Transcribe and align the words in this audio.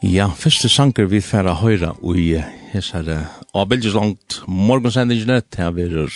Ja, 0.00 0.30
første 0.32 0.70
sanger 0.72 1.10
vi 1.12 1.18
færa 1.20 1.52
høyra 1.60 1.90
i 2.16 2.38
hessare 2.72 3.26
langt 3.52 4.38
morgonsendingene, 4.48 5.42
det 5.44 5.60
er 5.60 5.74
verer 5.76 6.08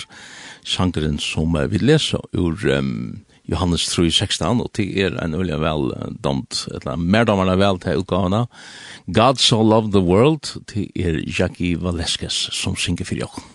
sankeren 0.64 1.18
som 1.20 1.52
vi 1.52 1.78
leser 1.83 2.23
ur 2.33 2.57
um, 2.78 3.20
Johannes 3.44 3.84
3,16 3.92 4.62
og 4.65 4.73
til 4.73 4.89
er 4.97 5.18
en 5.20 5.34
ulike 5.36 5.60
vel 5.60 5.92
damt, 6.25 6.67
eller 6.73 6.97
merdommerne 6.97 7.58
vel 7.60 7.78
til 7.78 8.00
utgavene. 8.00 8.46
God 9.12 9.36
so 9.36 9.60
loved 9.60 9.92
the 9.92 10.00
world, 10.00 10.64
til 10.66 10.88
er 10.96 11.20
Jackie 11.28 11.76
Valeskes 11.76 12.48
som 12.56 12.76
synger 12.76 13.04
for 13.04 13.20
jokken. 13.20 13.54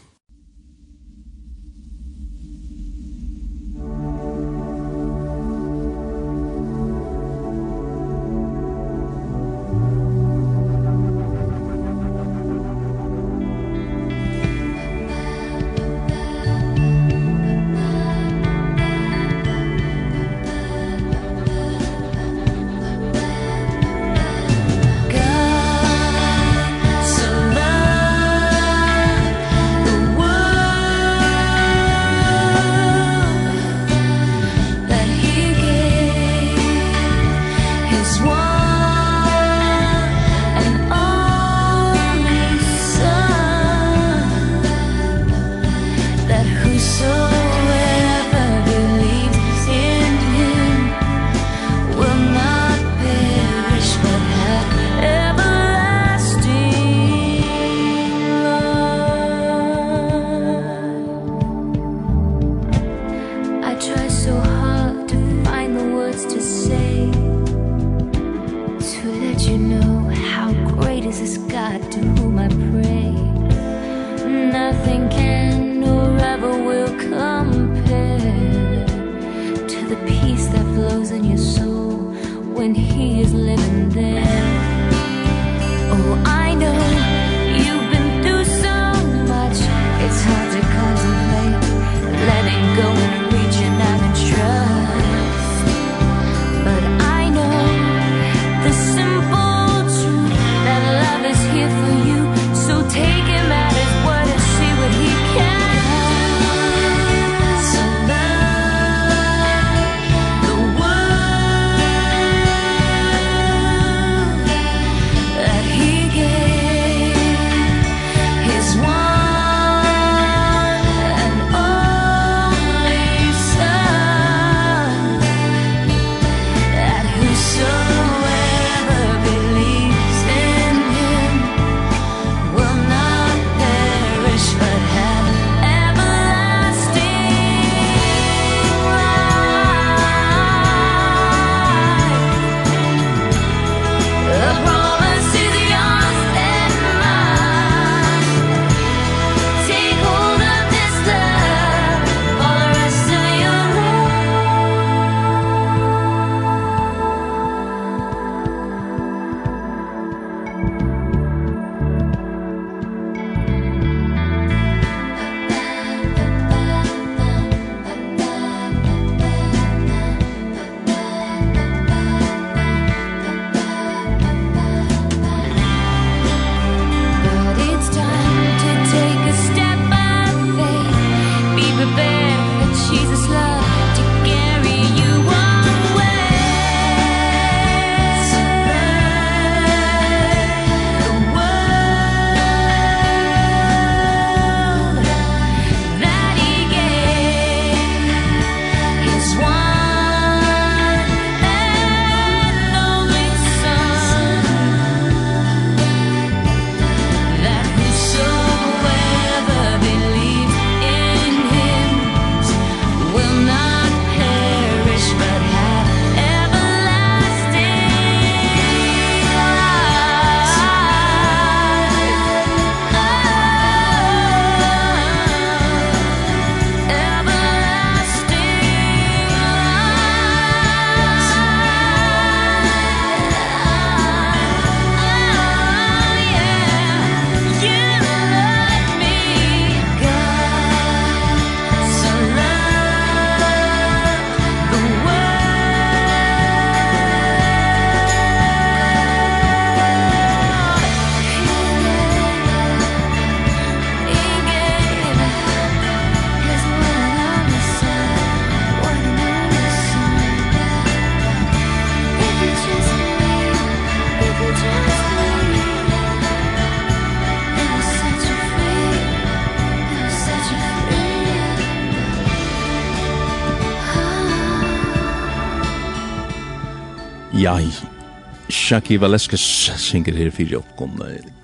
Shaki 278.70 279.00
Valeskes 279.02 279.42
synger 279.82 280.14
her 280.14 280.28
fyrir 280.30 280.60
oppkom 280.60 280.92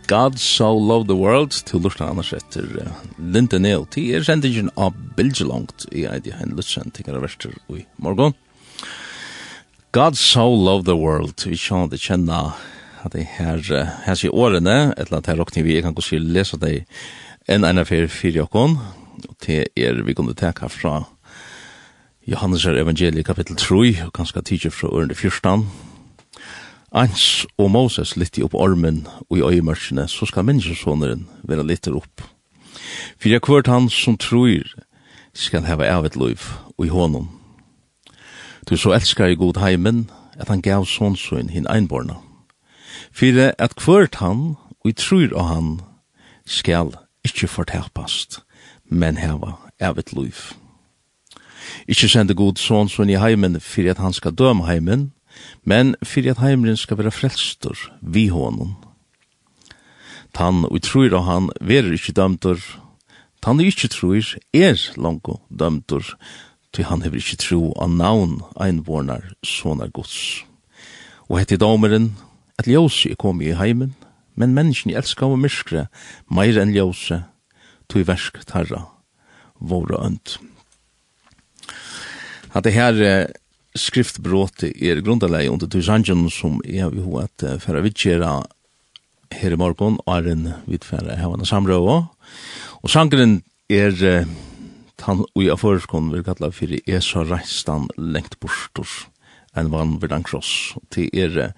God 0.06 0.36
So 0.38 0.68
Love 0.77 1.07
The 1.10 1.16
World 1.18 1.56
til 1.66 1.81
lortan 1.81 2.12
annars 2.12 2.36
etter 2.38 2.68
uh, 2.83 2.92
Linda 3.18 3.57
Neil. 3.57 3.88
Ti 3.89 4.04
er 4.13 4.22
sendingen 4.22 4.68
av 4.77 4.94
Bilgelongt 5.18 5.88
i 5.89 6.04
eidi 6.06 6.36
hen 6.38 6.54
lutsendingar 6.54 7.18
av 7.18 7.25
verster 7.25 7.56
i 7.74 7.81
morgon 7.98 8.36
God 9.98 10.19
So 10.22 10.44
Love 10.54 10.86
The 10.86 10.94
World 11.00 11.48
vi 11.48 11.57
kjann 11.57 11.89
det 11.89 12.04
kjenna 12.04 12.44
at 13.01 13.18
det 13.18 13.25
her 13.39 13.63
her 14.06 14.21
sier 14.21 14.30
årene 14.30 14.92
et 14.92 15.07
eller 15.07 15.18
annet 15.18 15.31
her 15.33 15.42
rokning 15.42 15.66
vi 15.66 15.80
kan 15.81 15.98
gå 15.98 16.06
sier 16.06 16.21
lesa 16.21 16.62
det 16.62 16.83
enn 17.50 17.66
enn 17.66 17.81
fyrir 17.89 18.13
fyrir 18.13 18.45
okkon 18.45 18.78
og 19.25 19.33
til 19.42 19.66
er 19.74 20.04
vi 20.06 20.13
kunne 20.13 20.38
teka 20.38 20.69
fra 20.69 21.00
Johannes 22.30 22.69
evangeliet 22.69 23.25
kapitel 23.25 23.57
3 23.57 24.06
og 24.12 24.13
kanskje 24.13 24.45
tidsi 24.45 24.74
fra 24.78 24.94
årene 24.94 25.18
fyrstan 25.18 25.66
Ans 26.95 27.45
og 27.59 27.71
Moses 27.74 28.13
litt 28.15 28.38
opp 28.39 28.53
ormen 28.56 29.01
og 29.27 29.38
i 29.38 29.44
øyemørsene, 29.44 30.07
så 30.07 30.25
skal 30.25 30.45
menneskesåneren 30.47 31.25
være 31.44 31.65
litt 31.68 31.89
opp. 31.92 32.24
For 33.19 33.27
jeg 33.30 33.44
kvart 33.44 33.68
han 33.68 33.89
som 33.92 34.15
tror, 34.18 34.63
skal 35.36 35.68
hava 35.68 35.83
evet 35.92 36.15
liv 36.15 36.39
og 36.77 36.86
i 36.86 36.94
hånden. 36.94 37.27
Du 38.69 38.77
så 38.77 38.94
elskar 38.95 39.27
i 39.27 39.36
god 39.36 39.59
heimen, 39.59 40.09
at 40.39 40.47
han 40.47 40.62
gav 40.62 40.86
sånsøyn 40.86 41.50
hin 41.51 41.68
einborna. 41.68 42.15
For 43.12 43.51
at 43.59 43.75
kvart 43.75 44.15
han, 44.24 44.56
og 44.80 44.89
i 44.89 44.95
tror 44.95 45.36
av 45.36 45.51
han, 45.51 45.81
skal 46.45 46.95
ikkje 47.27 47.51
fortapast, 47.51 48.39
men 48.88 49.18
hava 49.18 49.57
evet 49.81 50.13
liv. 50.13 50.56
Ikkje 51.88 52.09
sende 52.09 52.33
god 52.33 52.56
sånsøyn 52.56 53.12
i 53.12 53.19
heimen, 53.19 53.59
for 53.59 53.92
at 53.92 53.97
han 53.97 54.13
skal 54.13 54.31
døm 54.31 54.63
heimen, 54.63 55.12
men 55.63 55.95
fyrir 56.05 56.35
at 56.35 56.43
heimren 56.43 56.77
skal 56.77 56.99
vera 56.99 57.13
frelstur 57.13 57.77
vi 58.01 58.27
honom. 58.33 58.75
Tann 60.35 60.65
og 60.67 60.81
trur 60.83 61.13
av 61.15 61.27
han 61.29 61.51
verur 61.61 61.95
ikkje 61.95 62.17
dømtur, 62.17 62.59
tann 63.41 63.61
og 63.61 63.69
ikkje 63.69 63.91
trur 63.93 64.33
er 64.53 64.79
lango 64.99 65.39
dømtur, 65.49 66.15
ty 66.75 66.83
han 66.83 67.05
hever 67.05 67.21
ikkje 67.21 67.39
tru 67.39 67.59
av 67.79 67.93
navn 67.95 68.41
einvornar 68.59 69.31
sonar 69.45 69.93
gods. 69.95 70.43
Og 71.29 71.39
hett 71.39 71.55
domeren, 71.59 72.13
at 72.59 72.67
ljósi 72.67 73.13
er 73.13 73.19
komi 73.19 73.49
i 73.49 73.55
heimen, 73.55 73.95
men 74.35 74.53
menneskene 74.55 74.97
elskar 74.99 75.31
og 75.31 75.39
myrskre, 75.39 75.87
meir 76.27 76.59
enn 76.59 76.75
ljósi, 76.75 77.21
tui 77.87 78.03
versk 78.03 78.43
tarra, 78.49 78.85
våra 79.59 80.03
önd. 80.03 80.35
At 82.55 82.63
det 82.67 82.75
her 82.75 82.99
skriftbrot 83.75 84.63
er 84.69 85.01
grundarleie 85.04 85.51
under 85.51 85.69
tusangen 85.72 86.30
som 86.31 86.62
er 86.66 86.92
vi 86.94 87.04
ho 87.04 87.19
at 87.22 87.44
uh, 87.44 87.57
færa 87.62 87.83
vidtjera 87.86 88.38
her 89.36 89.56
i 89.56 89.60
morgon, 89.60 89.98
og 90.06 90.18
er 90.18 90.31
en 90.31 90.48
vidtfæra 90.69 91.18
hevana 91.19 91.48
samrøva. 91.48 92.06
Og 92.81 92.92
sangren 92.92 93.42
er 93.69 93.95
uh, 94.00 94.30
tan 95.01 95.25
ui 95.36 95.50
av 95.51 95.60
foreskon 95.63 96.13
vi 96.13 96.24
kallar 96.25 96.56
fyrir 96.56 96.83
Esa 96.88 97.25
Reistan 97.25 97.89
lengt 97.98 98.39
bortur 98.39 98.88
en 99.56 99.72
vann 99.72 99.98
ved 100.01 100.16
kross 100.28 100.75
til 100.92 101.10
er 101.13 101.38
uh, 101.50 101.51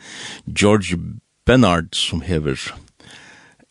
George 0.47 0.97
Bernard 1.45 1.95
som 1.95 2.21
hever 2.21 2.57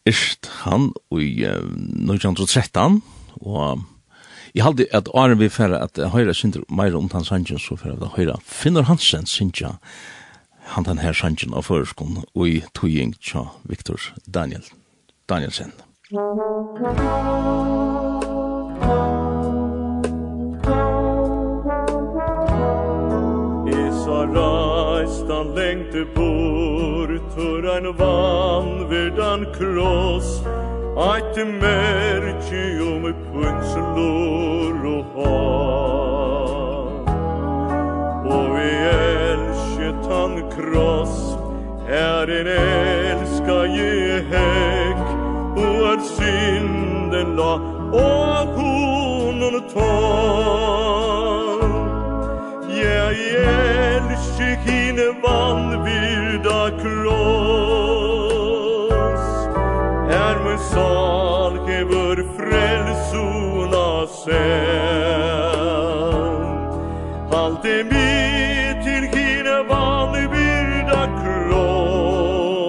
Ist 0.06 0.46
han 0.62 0.92
i 1.10 1.42
uh, 1.42 1.66
1913, 1.66 3.02
og 3.42 3.82
Jeg 4.56 4.64
halde 4.64 4.86
at 4.92 5.08
Arne 5.14 5.36
vi 5.38 5.48
færre 5.52 5.82
at 5.84 5.98
høyre 6.12 6.32
synder 6.34 6.62
meir 6.72 6.94
om 6.96 7.10
hans 7.12 7.28
sangen, 7.28 7.58
så 7.60 7.76
færre 7.76 7.98
at 8.00 8.14
høyre 8.16 8.38
Finnur 8.40 8.86
Hansen 8.88 9.26
synsja 9.28 9.74
han 10.72 10.84
den 10.84 10.98
her 10.98 11.12
sangen 11.12 11.52
av 11.52 11.66
føreskon 11.68 12.22
og 12.24 12.48
i 12.48 12.62
tøying 12.72 13.12
tja 13.20 13.42
Viktor 13.68 14.00
Daniel 14.24 14.64
Danielsen. 15.28 15.74
Isa 23.76 24.18
reistan 24.38 25.52
lengte 25.52 26.06
bort, 26.16 27.28
hör 27.36 27.76
ein 27.76 27.92
vann 28.00 28.88
vid 28.88 29.20
kross, 29.58 30.40
Ait 30.96 31.36
merki 31.36 32.80
um 32.80 33.02
kunslor 33.28 34.80
og 34.96 35.04
ha. 35.14 35.32
Og 38.36 38.46
vi 38.54 38.70
elsket 38.92 40.08
han 40.12 40.34
kross 40.54 41.36
Herren 41.88 42.48
elska 42.48 43.58
je 43.76 44.24
hek 44.32 45.04
Og 45.56 45.76
er 45.92 46.00
synden 46.16 47.36
la 47.36 47.52
Og 47.92 48.56
honon 48.56 49.60
tar. 49.74 51.60
Jeg 52.72 53.16
elsker 53.44 54.56
hine 54.64 55.06
vanvirda 55.22 56.60
kross. 56.80 57.75
sen 64.26 64.34
Halte 67.30 67.82
mi 67.82 68.10
tilkine 68.84 69.68
bağlı 69.68 70.16
bir 70.16 70.30
byrda 70.32 71.08
kross. 71.22 72.66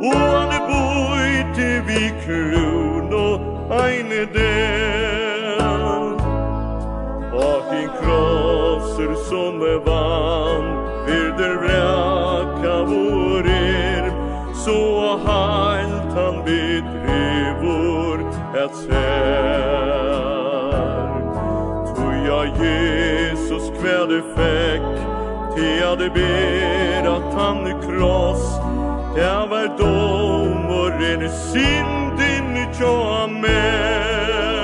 Oan 0.00 0.50
buite 0.68 1.70
vi 1.86 2.02
kruno 2.24 3.26
eine 3.70 4.22
del. 4.34 5.64
Og 7.32 7.60
din 7.70 7.90
krosser 8.00 9.12
som 9.28 9.54
är 9.62 9.78
vann 9.86 10.66
Virder 11.06 11.54
vraka 11.62 12.74
vår 12.82 13.46
er 13.46 14.04
Så 14.64 15.18
han 15.26 15.63
ser 18.72 20.24
Tu 21.94 22.06
Jesus 22.64 23.70
kvar 23.78 24.06
du 24.08 24.22
fekk 24.36 24.94
Ti 25.54 25.66
ja 25.80 25.94
du 25.94 26.10
ber 26.10 27.08
at 27.16 27.34
han 27.34 27.66
i 27.66 27.74
kross. 27.86 28.44
Det 29.14 29.36
var 29.50 29.68
dom 29.78 30.66
og 30.66 30.98
rene 30.98 31.28
synd 31.30 32.18
inni 32.18 32.66
tjoa 32.74 33.26
mer 33.30 34.63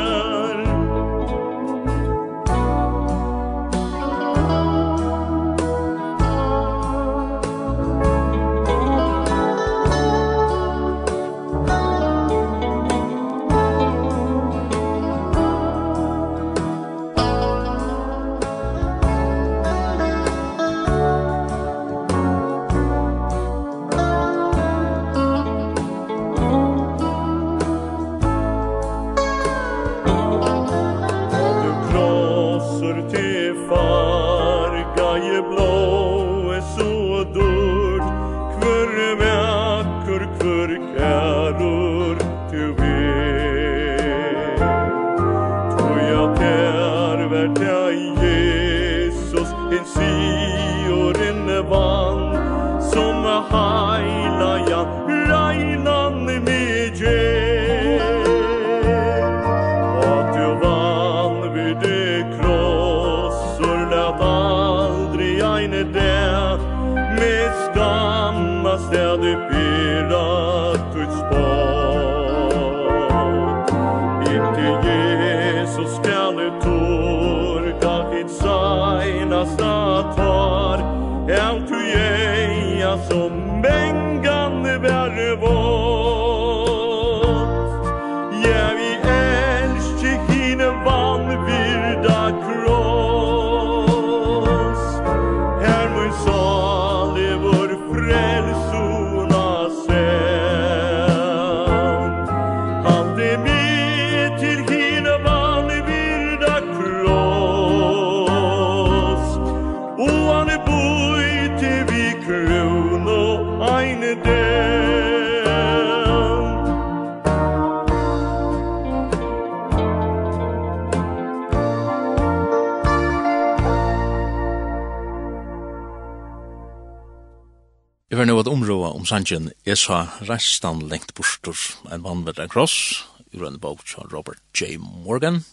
avroa 128.71 128.93
om 128.95 129.07
sanjen, 129.07 129.49
jeg 129.67 129.79
sa 129.83 130.05
restan 130.29 130.85
lengt 130.87 131.11
bostur, 131.19 131.59
en 131.91 132.05
mann 132.07 132.23
kross, 132.47 133.03
ur 133.35 133.43
en 133.47 133.59
bok 133.59 133.83
fra 133.83 134.05
Robert 134.12 134.39
J. 134.55 134.79
Morgan. 134.79 135.45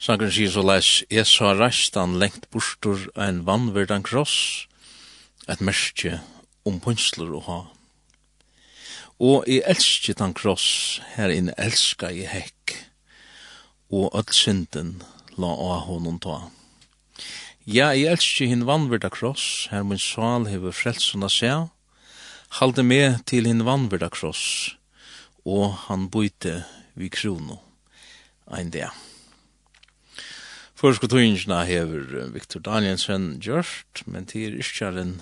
Sangren 0.00 0.32
sier 0.32 0.48
så 0.48 0.64
les, 0.64 1.04
jeg 1.10 1.26
sa 1.26 1.52
restan 1.52 2.16
lengt 2.18 2.48
bostur, 2.50 3.10
en 3.16 3.44
mann 3.44 3.68
kross, 4.02 4.66
et 5.46 5.60
merskje 5.60 6.22
om 6.64 6.80
punsler 6.80 7.36
å 7.36 7.44
ha. 7.44 7.60
Og 9.20 9.44
jeg 9.46 9.68
elsker 9.68 10.14
den 10.14 10.32
kross, 10.32 11.02
her 11.16 11.28
inne 11.28 11.52
elsker 11.58 12.16
jeg 12.16 12.32
hekk, 12.32 12.78
og 13.92 14.08
all 14.14 14.32
synden 14.32 15.02
la 15.36 15.52
av 15.52 15.84
honom 15.84 16.16
ta. 16.16 16.48
Ja, 17.68 17.90
jeg 17.92 18.08
elsker 18.08 18.48
hinn 18.48 18.62
vannverda 18.64 19.10
kross, 19.12 19.66
her 19.68 19.82
min 19.84 20.00
sal 20.00 20.46
hever 20.48 20.72
frelsen 20.72 21.26
av 21.26 21.28
seg. 21.34 21.66
Halde 22.56 22.80
med 22.80 23.18
til 23.28 23.44
hinn 23.44 23.60
vannverda 23.66 24.08
kross, 24.08 24.72
og 25.44 25.74
han 25.82 26.06
bytte 26.08 26.62
vi 26.96 27.10
krono. 27.12 27.58
Ein 28.48 28.72
det. 28.72 28.88
Først 30.80 31.04
tøyngina 31.12 31.60
hever 31.68 32.32
Victor 32.32 32.64
Danielsen 32.64 33.34
gjørst, 33.44 34.06
men 34.08 34.24
til 34.24 34.54
er 34.54 34.64
iskjaren 34.64 35.18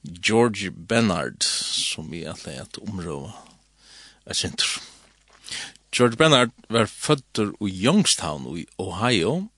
George 0.00 0.72
Bernard, 0.72 1.44
som 1.44 2.08
vi 2.08 2.24
atle 2.24 2.56
at 2.64 2.80
områa 2.80 3.36
er 4.24 4.32
sentrum. 4.32 4.88
George 5.92 6.16
Bernard 6.16 6.56
var 6.72 6.88
fødder 6.88 7.52
i 7.60 7.74
Youngstown 7.84 8.48
i 8.56 8.64
Ohio, 8.80 9.51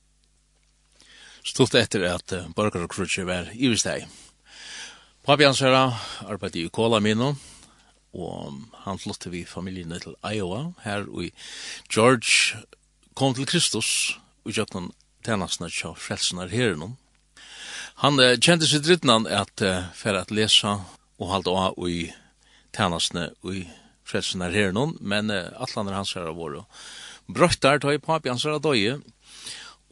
stort 1.45 1.75
etter 1.79 2.07
at 2.09 2.33
uh, 2.33 2.49
Borgar 2.57 2.87
og 2.87 2.93
Krutje 2.95 3.27
var 3.29 3.51
i 3.53 3.67
iversteg. 3.69 4.09
Papi 5.25 5.47
hans 5.47 5.63
herra 5.65 5.87
arbeidde 6.29 6.65
i 6.65 6.71
Kola 6.73 7.01
Mino, 7.01 7.35
og 8.15 8.59
han 8.85 9.01
flytte 9.01 9.33
vi 9.33 9.45
familien 9.49 9.95
til 10.01 10.17
Iowa, 10.25 10.75
her 10.85 11.07
og 11.09 11.31
George 11.93 12.61
kom 13.17 13.35
til 13.35 13.49
Kristus, 13.49 14.19
og 14.45 14.53
gjør 14.53 14.69
noen 14.75 14.91
jøkken 14.91 14.93
tennasna 15.25 15.71
tja 15.73 15.95
her 16.51 16.77
nå. 16.77 16.91
Han 18.03 18.21
uh, 18.21 18.37
kjente 18.37 18.67
sitt 18.67 18.89
rytnan 18.89 19.27
at 19.27 19.63
uh, 19.63 19.89
for 19.95 20.17
at 20.17 20.31
lese 20.31 20.77
og 21.19 21.31
halda 21.31 21.51
av 21.51 21.89
i 21.89 22.13
tennasna 22.73 23.31
og 23.43 23.65
her 24.53 24.73
nå, 24.73 24.93
men 25.01 25.31
uh, 25.31 25.53
alle 25.57 25.81
andre 25.81 25.95
hans 25.95 26.15
herra 26.15 26.33
våre 26.33 26.65
brøttar, 27.27 27.81
tog 27.81 27.95
i 27.95 28.03
papi 28.03 28.29
hans 28.29 28.45
herra 28.45 28.61
døye, 28.61 28.99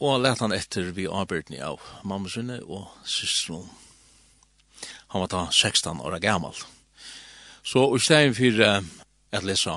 og 0.03 0.19
let 0.25 0.43
han 0.43 0.55
etter 0.55 0.91
vi 0.97 1.07
arbeidene 1.07 1.63
av 1.63 1.83
mamma 2.03 2.31
sinne 2.31 2.59
og 2.67 2.89
systeren. 3.07 3.69
Han 5.15 5.23
var 5.23 5.31
da 5.31 5.43
16 5.53 6.01
år 6.03 6.19
gammal. 6.19 6.57
Så 7.63 7.85
i 7.95 8.01
stedet 8.03 8.35
for 8.37 8.63
at 9.33 9.47
lesa 9.47 9.77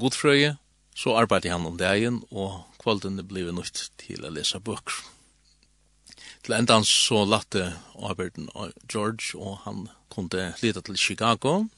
godfrøye, 0.00 0.56
så 0.96 1.14
arbeidde 1.20 1.52
han 1.52 1.66
om 1.66 1.76
dagen, 1.78 2.22
og 2.30 2.64
kvalden 2.80 3.20
ble 3.28 3.52
nødt 3.52 3.90
til 4.00 4.24
å 4.24 4.32
lesa 4.32 4.58
bøker. 4.58 4.96
Til 6.42 6.56
enda 6.56 6.78
han 6.78 6.86
så 6.86 7.24
latte 7.26 7.74
arbeidden 7.98 8.48
av 8.54 8.72
George, 8.88 9.34
og 9.36 9.60
han 9.66 9.88
kunne 10.08 10.54
lida 10.62 10.80
til 10.80 10.96
Chicago. 10.96 11.68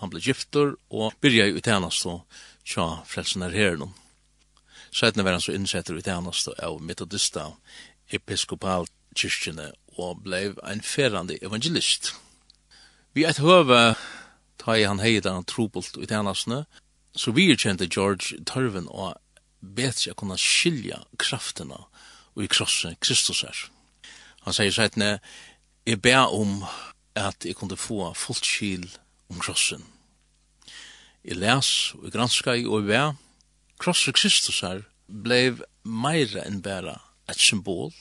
Han 0.00 0.10
ble 0.10 0.20
gifter 0.20 0.74
og 0.90 1.14
byrja 1.22 1.46
i 1.46 1.56
utennast 1.56 2.08
og 2.10 2.26
tja 2.66 3.04
frelsen 3.06 3.46
her 3.46 3.54
herren. 3.54 3.94
Sætne 4.96 5.24
var 5.24 5.36
han 5.36 5.44
så 5.44 5.52
innsetter 5.52 5.98
i 5.98 6.02
tjeneste 6.02 6.54
av 6.64 6.78
metodista 6.80 7.50
episkopal 8.16 8.86
kyrkjene 9.16 9.66
og 10.00 10.22
blei 10.24 10.54
ein 10.64 10.80
ferrande 10.80 11.36
evangelist. 11.44 12.14
Vi 13.12 13.26
eit 13.28 13.42
høve 13.44 13.96
ta 14.60 14.76
i 14.76 14.86
han 14.88 15.02
heida 15.04 15.34
han 15.36 15.44
trobult 15.44 15.98
i 16.00 16.08
tjenestene, 16.08 16.64
så 17.12 17.32
vi 17.36 17.50
kjente 17.52 17.90
George 17.92 18.40
Tørven 18.48 18.88
og 18.88 19.18
betre 19.60 20.14
å 20.14 20.20
kunne 20.22 20.38
skilja 20.40 21.02
kraftena 21.20 21.82
og 22.32 22.44
i 22.44 22.48
krossen 22.48 22.96
Kristus 23.00 23.44
er. 23.44 23.60
Han 24.48 24.56
sier 24.56 24.72
sætne, 24.72 25.18
jeg 25.84 26.00
ber 26.00 26.32
om 26.32 26.62
at 27.16 27.44
jeg 27.44 27.56
kunne 27.60 27.76
få 27.76 28.14
fullt 28.16 28.48
skil 28.48 28.88
om 29.28 29.44
krossen. 29.44 29.84
Jeg 31.24 31.36
les 31.40 31.92
og 31.98 32.08
jeg 32.08 32.64
i 32.64 32.66
og 32.66 32.80
jeg 32.80 32.88
ber, 32.94 33.14
Kross 33.78 34.08
Kristus 34.12 34.60
her 34.60 34.84
blev 35.06 35.62
meira 35.84 36.44
enn 36.46 36.62
bæra 36.62 37.00
et 37.28 37.40
symbol. 37.40 37.92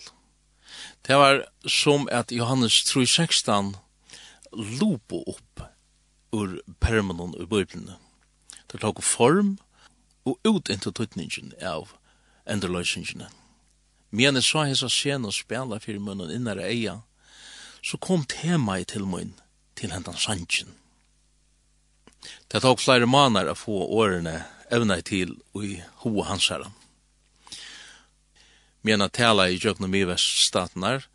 Det 1.08 1.18
var 1.20 1.44
som 1.68 2.08
at 2.12 2.32
Johannes 2.32 2.84
3.16 2.88 3.76
lopo 4.80 5.24
opp 5.28 5.66
ur 6.32 6.60
permanon 6.80 7.36
ur 7.36 7.46
bøyblene. 7.46 7.98
Det 8.72 8.82
tok 8.82 9.04
form 9.04 9.58
og 10.26 10.40
ut 10.44 10.70
into 10.70 10.92
tøytningen 10.92 11.54
av 11.62 11.94
enderløysingene. 12.50 13.30
Men 14.12 14.40
jeg 14.40 14.48
sa 14.48 14.64
hessa 14.66 14.90
sen 14.90 15.28
og 15.28 15.36
spela 15.36 15.80
fyrir 15.84 16.00
munnen 16.00 16.32
innare 16.32 16.66
eia, 16.70 17.02
så 17.84 18.00
kom 18.02 18.24
temaet 18.26 18.94
til 18.94 19.06
mun 19.06 19.36
til 19.76 19.92
hendan 19.94 20.18
sanjen 20.18 20.72
Det 22.52 22.62
tok 22.64 22.82
flere 22.82 23.08
måneder 23.10 23.52
å 23.52 23.60
få 23.60 23.78
årene 23.98 24.44
evne 24.74 25.00
til 25.06 25.36
i 25.60 25.80
hoa 26.04 26.30
hans 26.30 26.50
herre. 26.52 26.72
Mena 28.86 29.10
tala 29.10 29.48
i 29.50 29.58
jøknum 29.58 29.96
i 29.98 30.04
veststatanar, 30.06 31.08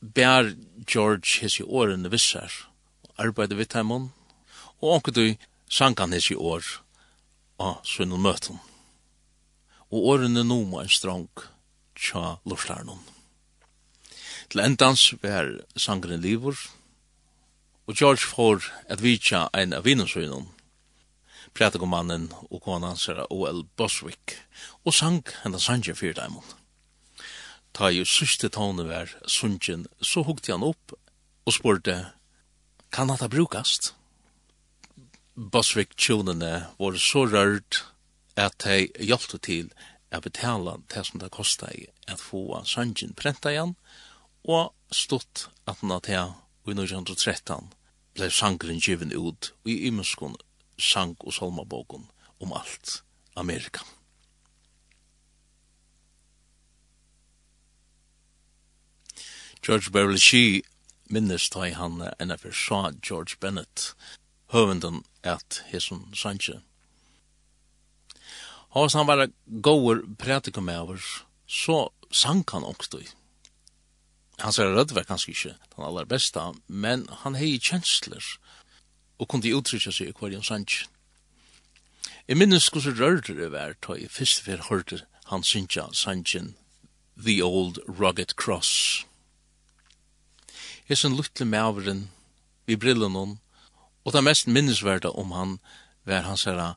bær 0.00 0.52
George 0.86 1.40
hessi 1.42 1.64
årene 1.64 2.10
vissar, 2.12 2.52
arbeidde 3.18 3.58
vitt 3.58 3.74
heimon, 3.74 4.10
og 4.78 4.98
anker 4.98 5.16
du 5.16 5.24
sankan 5.72 6.14
hessi 6.14 6.36
år 6.36 6.62
av 7.58 7.80
sunnum 7.88 8.22
møtum. 8.22 8.60
Og 9.90 10.10
årene 10.14 10.44
noma 10.46 10.84
en 10.84 10.92
strong 10.92 11.28
tja 11.96 12.38
hon. 12.44 13.02
Til 14.48 14.60
endans 14.62 15.14
vær 15.22 15.48
sangren 15.74 16.22
livur, 16.22 16.54
og 17.86 17.94
George 17.94 18.26
får 18.26 18.70
at 18.90 19.02
vitja 19.02 19.48
ein 19.54 19.72
av 19.72 19.86
vinnusvinnum, 19.86 20.46
prætikomannen 21.56 22.28
og 22.50 22.60
kona 22.64 22.92
hansara 22.92 23.26
O.L. 23.32 23.64
Boswick 23.76 24.36
og 24.84 24.94
sang 24.94 25.22
hendan 25.42 25.62
sanje 25.62 25.94
fyrir 25.96 26.16
daimon. 26.18 26.44
Ta 27.72 27.90
jo 27.92 28.04
syste 28.08 28.50
tåne 28.52 28.86
var 28.88 29.12
sunjen, 29.28 29.86
så 30.00 30.24
hukte 30.24 30.52
han 30.52 30.64
opp 30.64 30.94
og 31.46 31.54
spurte, 31.56 31.96
kan 32.92 33.10
hatt 33.12 33.30
brukast? 33.32 33.94
Boswick 35.36 35.96
tjonene 35.96 36.68
var 36.78 36.96
så 37.00 37.26
rørt 37.28 37.82
at 38.36 38.56
de 38.64 38.88
hjalte 39.04 39.40
til 39.40 39.70
å 40.12 40.20
betala 40.24 40.78
det 40.92 41.04
som 41.08 41.20
det 41.20 41.32
kostet 41.32 41.92
at 42.08 42.20
få 42.22 42.62
sanjen 42.68 43.16
prenta 43.16 43.52
igjen, 43.52 43.74
og 44.44 44.72
stått 44.92 45.48
at 45.66 45.80
han 45.80 45.92
hatt 45.92 46.08
i 46.12 46.16
1913 46.16 47.72
blei 48.16 48.30
sangren 48.32 48.80
given 48.80 49.12
ut 49.12 49.52
i 49.68 49.86
imenskon 49.88 50.36
sang- 50.78 51.20
og 51.20 51.32
salmaboken 51.32 52.08
om 52.40 52.52
alt 52.52 53.02
Amerika. 53.36 53.84
George 59.66 59.90
Beverly 59.90 60.18
Shee 60.18 60.62
minnes 61.10 61.48
da 61.50 61.66
han 61.74 62.00
enn 62.20 62.30
jeg 62.30 62.54
sa 62.54 62.92
George 63.02 63.38
Bennett, 63.40 63.94
høvenden 64.54 65.02
at 65.26 65.62
hesson 65.72 66.04
sanje. 66.14 66.60
Hans 68.76 68.94
han 68.94 69.08
var 69.08 69.26
gåur 69.62 70.04
prætikum 70.18 70.68
over, 70.68 71.00
så 71.46 71.88
sang 72.12 72.44
han 72.52 72.64
også 72.64 73.00
i. 73.00 73.08
Hans 74.38 74.58
er 74.58 74.74
rødver 74.76 75.06
kanskje 75.08 75.32
ikke 75.32 75.54
den 75.76 75.84
aller 75.84 76.04
beste, 76.04 76.42
men 76.68 77.06
han 77.24 77.34
hei 77.34 77.56
kjensler 77.58 78.22
og 79.18 79.28
kunne 79.28 79.54
utrykja 79.56 79.92
seg 79.92 80.10
i 80.10 80.16
kvarjon 80.16 80.44
sannsyn. 80.44 80.90
Jeg 82.26 82.38
minnes 82.40 82.68
hvordan 82.68 82.98
rørte 82.98 83.36
det 83.38 83.52
var 83.52 83.76
da 83.86 83.94
jeg 83.94 84.10
først 84.10 84.42
for 84.42 84.68
hørte 84.68 85.04
han 85.30 85.44
synsja 85.46 85.86
sannsyn 85.94 86.54
The 87.16 87.40
Old 87.42 87.78
Rugged 87.86 88.34
Cross. 88.36 89.06
Hesen 90.86 91.16
luttle 91.16 91.46
maveren 91.46 92.10
vi 92.66 92.76
brillen 92.76 93.14
hon, 93.14 93.38
og 94.04 94.12
det 94.12 94.24
mest 94.26 94.46
minnesverda 94.46 95.14
om 95.14 95.32
han 95.32 95.58
var 96.04 96.26
hans 96.26 96.44
herra 96.44 96.74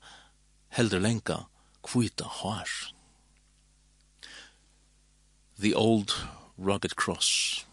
helder 0.78 1.02
lenka 1.02 1.44
kvita 1.84 2.26
har. 2.26 2.70
The 5.60 5.74
Old 5.76 6.14
Rugged 6.58 6.96
Cross. 6.96 7.66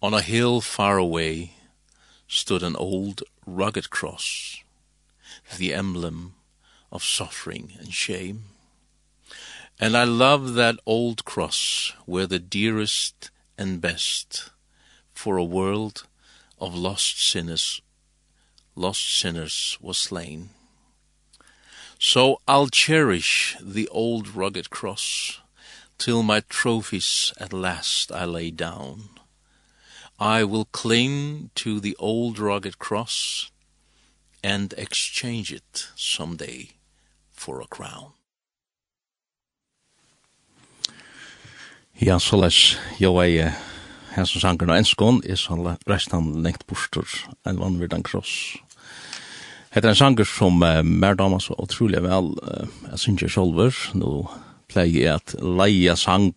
On 0.00 0.14
a 0.14 0.20
hill 0.20 0.60
far 0.60 0.96
away, 0.96 1.52
stood 2.28 2.62
an 2.62 2.76
old 2.76 3.22
rugged 3.46 3.90
cross, 3.90 4.62
the 5.56 5.74
emblem 5.74 6.34
of 6.92 7.02
suffering 7.02 7.72
and 7.80 7.92
shame. 7.92 8.44
And 9.80 9.96
I 9.96 10.04
love 10.04 10.54
that 10.54 10.78
old 10.86 11.24
cross 11.24 11.92
where 12.04 12.26
the 12.26 12.38
dearest 12.38 13.30
and 13.56 13.80
best 13.80 14.50
for 15.12 15.36
a 15.36 15.44
world 15.44 16.04
of 16.60 16.74
lost 16.74 17.20
sinners 17.20 17.80
lost 18.78 19.18
sinners 19.18 19.76
was 19.80 19.98
slain. 19.98 20.50
So 21.98 22.40
I'll 22.46 22.68
cherish 22.68 23.56
the 23.60 23.88
old 23.88 24.28
rugged 24.28 24.70
cross 24.70 25.40
till 25.98 26.22
my 26.22 26.40
trophies 26.48 27.32
at 27.38 27.52
last 27.52 28.12
I 28.12 28.24
lay 28.24 28.52
down 28.52 29.17
I 30.18 30.42
will 30.42 30.66
cling 30.72 31.50
to 31.54 31.78
the 31.78 31.94
old 31.98 32.38
rugged 32.38 32.78
cross 32.78 33.50
and 34.42 34.74
exchange 34.76 35.52
it 35.52 35.88
someday 35.94 36.70
for 37.32 37.60
a 37.60 37.66
crown. 37.66 38.12
Ja, 42.00 42.18
så 42.18 42.36
les, 42.36 42.78
jo 43.00 43.16
er 43.18 43.54
her 44.14 44.24
som 44.24 44.40
sanger 44.40 44.66
noe 44.66 44.78
enskån, 44.78 45.22
er 45.26 45.38
så 45.38 45.56
restan 45.86 46.42
lengt 46.42 46.66
bostor 46.66 47.06
en 47.46 47.58
vanvirdan 47.58 48.02
kross. 48.06 48.56
Hetta 49.70 49.88
er 49.88 49.94
en 49.94 49.98
sanger 49.98 50.26
som 50.26 50.62
uh, 50.62 50.82
mer 50.82 51.18
damer 51.18 51.42
så 51.42 51.54
utrolig 51.58 52.02
vel, 52.02 52.32
uh, 52.42 52.66
jeg 52.90 53.02
synes 53.04 53.22
jeg 53.22 53.34
sjolver, 53.34 53.74
nå 53.98 54.12
pleier 54.70 55.02
jeg 55.02 55.14
at 55.18 55.34
leia 55.42 55.94
sang, 55.98 56.32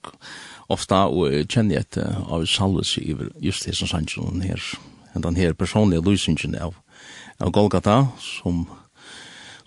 ofta 0.71 1.05
og 1.11 1.35
kjenner 1.51 1.81
et 1.81 1.97
av 2.01 2.45
salves 2.49 2.97
i 2.97 3.15
just 3.43 3.67
det 3.67 3.75
som 3.77 3.89
sannsjonen 3.91 4.43
her. 4.45 4.61
Den 5.13 5.35
her 5.35 5.53
personlige 5.53 6.03
lysingen 6.05 6.55
av, 6.55 6.77
av 7.39 7.51
Golgata 7.51 8.05
som 8.19 8.67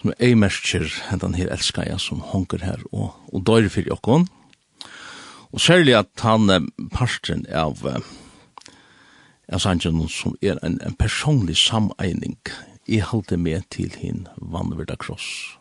som 0.05 0.13
er 0.13 0.27
eimerskjer 0.27 0.91
den 1.17 1.33
her 1.33 1.49
elskaja 1.49 1.97
som 1.97 2.21
honker 2.21 2.61
her 2.61 2.83
og, 2.93 3.15
og 3.33 3.45
døyre 3.49 3.71
fyrir 3.73 3.95
jokkon. 3.95 4.27
Og 5.49 5.63
særlig 5.65 5.95
at 5.97 6.13
han 6.21 6.69
parten 6.93 7.47
av 7.49 7.81
av 9.53 9.61
sannsjonen 9.61 10.09
som 10.09 10.37
er 10.43 10.59
en, 10.65 10.79
en 10.85 10.97
personlig 10.97 11.57
sameining 11.61 12.37
i 12.85 13.01
halte 13.01 13.37
med 13.41 13.65
til 13.73 13.93
hin 13.97 14.27
vannverda 14.37 14.97
kross. 15.01 15.57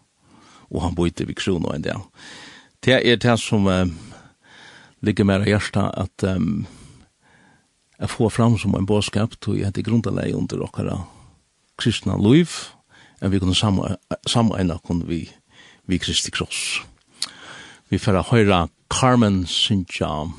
Og 0.72 0.84
han 0.84 0.96
bøyte 0.96 1.28
vi 1.28 1.36
krona 1.38 1.76
enn 1.76 1.86
det. 1.86 1.96
Det 2.84 3.00
er 3.00 3.20
det 3.20 3.38
som 3.40 3.68
ligger 5.04 5.24
mer 5.24 5.48
i 5.48 5.50
hjärsta 5.50 5.90
att 5.90 6.24
um, 6.24 6.66
att 7.98 8.12
får 8.12 8.30
fram 8.30 8.58
som 8.58 8.76
en 8.76 8.86
bådskap 8.86 9.40
tog 9.40 9.60
jag 9.60 9.74
till 9.74 9.84
grundaläge 9.84 10.34
under 10.34 10.62
åkara 10.62 11.04
kristna 11.78 12.18
liv 12.18 12.50
en 13.20 13.32
vi 13.32 13.40
kunde 13.40 13.56
samma 13.56 13.98
samma 14.28 14.78
kunde 14.78 15.06
vi 15.06 15.30
vi 15.86 16.00
Kristi 16.00 16.32
kross. 16.32 16.82
Vi 17.90 18.00
får 18.00 18.24
höra 18.24 18.70
Carmen 18.88 19.48
Sinja 19.48 20.32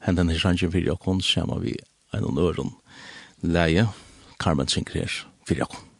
henden 0.00 0.30
i 0.30 0.38
sannsyn 0.38 0.72
fyrir 0.72 0.92
okon, 0.92 1.22
saman 1.22 1.62
vi 1.62 1.76
en 2.12 2.24
og 2.24 2.34
nøren 2.36 2.72
leie, 3.40 3.88
Carmen 4.38 4.68
Sinclair 4.68 5.24
fyrir 5.48 5.64
okon. 5.64 5.93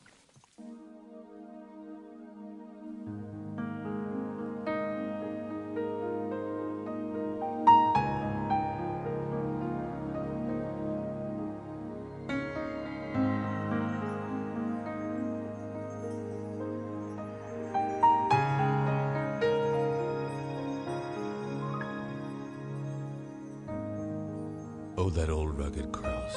Oh, 25.06 25.10
that 25.10 25.28
old 25.28 25.58
rugged 25.58 25.92
cross. 25.92 26.34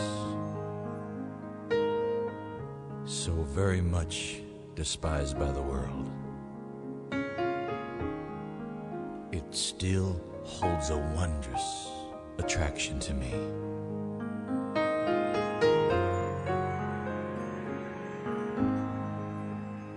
So 3.05 3.31
very 3.31 3.79
much 3.79 4.41
despised 4.75 5.39
by 5.39 5.49
the 5.53 5.61
world. 5.61 6.11
It 9.31 9.55
still 9.55 10.19
holds 10.43 10.89
a 10.89 10.97
wondrous 10.97 11.87
attraction 12.39 12.99
to 12.99 13.13
me. 13.13 13.31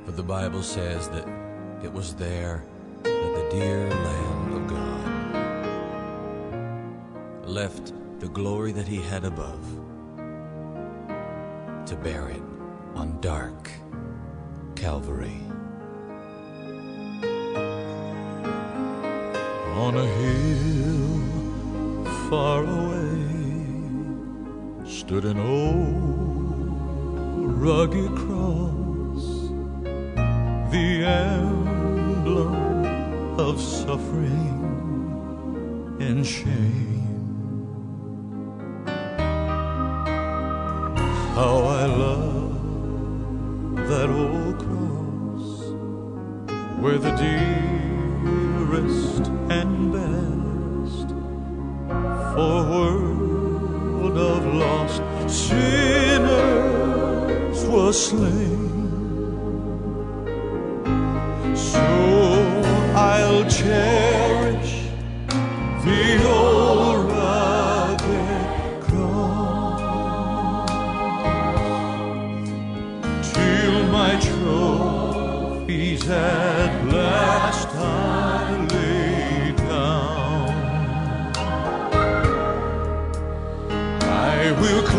For 0.04 0.12
the 0.12 0.22
Bible 0.22 0.62
says 0.62 1.08
that 1.08 1.26
it 1.82 1.92
was 1.92 2.14
there 2.14 2.62
that 3.02 3.34
the 3.34 3.48
dear 3.50 3.90
Lamb 3.90 4.52
of 4.52 4.68
God 4.68 5.00
left 7.48 7.94
the 8.20 8.28
glory 8.28 8.70
that 8.70 8.86
he 8.86 9.00
had 9.00 9.24
above 9.24 9.64
to 11.86 11.96
bear 11.96 12.28
it 12.28 12.42
on 12.94 13.18
dark 13.22 13.70
Calvary. 14.76 15.40
On 19.74 19.96
a 19.96 20.04
hill 20.04 21.22
far 22.28 22.62
away 22.64 23.24
stood 24.86 25.24
an 25.24 25.38
old 25.38 26.70
rugged 27.58 28.14
cross 28.16 29.24
the 30.70 31.04
emblem 31.06 32.54
of 33.40 33.58
suffering 33.58 34.58
and 36.00 36.26
shame. 36.26 36.99
love 41.96 42.54
that 43.88 44.08
old 44.10 44.58
cross 44.58 45.48
Where 46.80 46.98
the 46.98 47.12
dearest 47.26 48.70
and 49.50 49.92
best 49.92 51.08
For 52.34 52.58
a 52.58 53.20
world 54.00 54.16
of 54.16 54.42
lost 54.54 55.02
sinners 55.30 56.80
was 57.66 58.06
slain. 58.08 58.70
So 61.54 61.80
I'll 62.94 63.44
change 63.48 63.99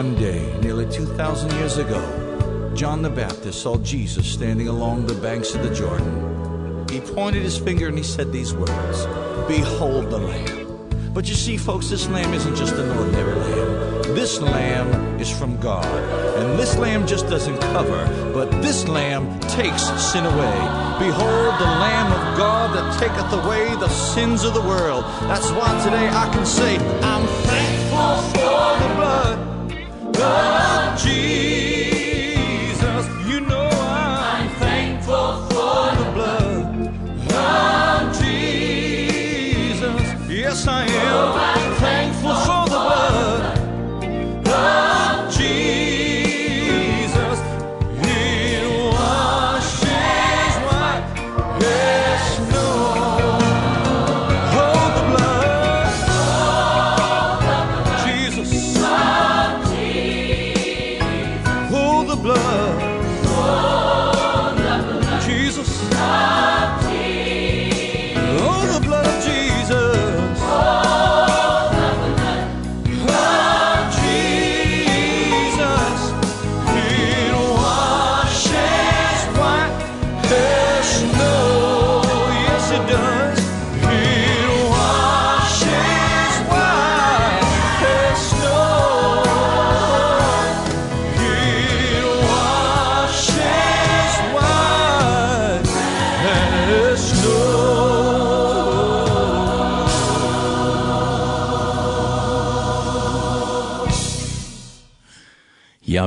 one 0.00 0.14
day, 0.14 0.58
nearly 0.62 0.90
2,000 0.90 1.52
years 1.58 1.76
ago, 1.76 2.00
John 2.74 3.02
the 3.02 3.10
Baptist 3.10 3.60
saw 3.60 3.76
Jesus 3.76 4.26
standing 4.26 4.68
along 4.68 5.04
the 5.04 5.12
banks 5.12 5.54
of 5.54 5.62
the 5.62 5.74
Jordan. 5.74 6.88
He 6.88 7.00
pointed 7.00 7.42
his 7.42 7.58
finger 7.58 7.88
and 7.88 7.98
he 7.98 8.02
said 8.02 8.32
these 8.32 8.54
words, 8.54 9.04
Behold 9.46 10.08
the 10.08 10.16
Lamb. 10.16 11.12
But 11.12 11.28
you 11.28 11.34
see, 11.34 11.58
folks, 11.58 11.90
this 11.90 12.08
Lamb 12.08 12.32
isn't 12.32 12.56
just 12.56 12.76
an 12.76 12.88
ordinary 12.96 13.34
Lamb. 13.34 14.14
This 14.14 14.40
Lamb 14.40 15.20
is 15.20 15.30
from 15.30 15.60
God. 15.60 15.84
And 15.84 16.58
this 16.58 16.78
Lamb 16.78 17.06
just 17.06 17.28
doesn't 17.28 17.60
cover, 17.60 18.02
but 18.32 18.50
this 18.62 18.88
Lamb 18.88 19.38
takes 19.40 19.82
sin 20.00 20.24
away. 20.24 20.58
Behold 20.98 21.52
the 21.60 21.72
Lamb 21.84 22.10
of 22.10 22.38
God 22.38 22.74
that 22.74 22.98
taketh 22.98 23.32
away 23.44 23.68
the 23.76 23.90
sins 23.90 24.44
of 24.44 24.54
the 24.54 24.62
world. 24.62 25.04
That's 25.28 25.50
why 25.50 25.68
today 25.84 26.08
I 26.08 26.32
can 26.32 26.46
say, 26.46 26.78
I'm 27.02 27.26
thankful. 27.44 27.69
God 30.20 30.69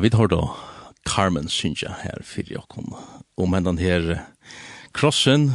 vi 0.03 0.09
tar 0.09 0.27
då 0.27 0.55
Carmen 1.05 1.49
Synja 1.49 1.95
her 2.03 2.21
fyrir 2.23 2.57
okkom. 2.57 2.95
Om 3.37 3.53
hendan 3.53 3.77
her 3.77 4.25
krossen, 4.91 5.53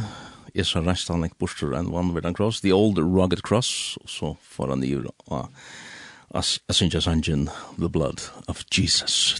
er 0.55 0.65
så 0.65 0.81
rest 0.81 1.11
han 1.13 1.21
ikke 1.27 1.37
bortstur 1.43 1.75
enn 1.77 1.91
vann 1.93 2.15
ved 2.15 2.25
cross, 2.33 2.61
the 2.61 2.73
old 2.73 2.97
rugged 2.97 3.43
cross, 3.45 3.97
og 4.01 4.09
så 4.09 4.31
får 4.41 4.73
han 4.73 4.83
i 4.83 4.95
og 5.29 6.43
Synja 6.73 6.99
Sanjin, 6.99 7.49
the 7.77 7.89
blood 7.89 8.25
of 8.47 8.65
Jesus. 8.73 9.37